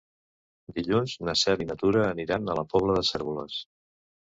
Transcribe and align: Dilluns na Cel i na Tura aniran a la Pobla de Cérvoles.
Dilluns 0.77 1.13
na 1.27 1.35
Cel 1.43 1.61
i 1.65 1.69
na 1.73 1.77
Tura 1.83 2.03
aniran 2.07 2.51
a 2.51 2.57
la 2.63 2.65
Pobla 2.75 2.99
de 3.03 3.07
Cérvoles. 3.13 3.63